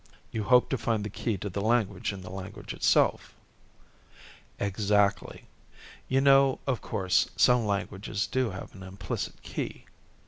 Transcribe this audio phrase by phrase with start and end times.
[0.31, 3.35] "You hoped to find the key to the language in the language itself?"
[4.59, 5.45] "Exactly.
[6.07, 9.85] You know, of course, some languages do have an implicit key?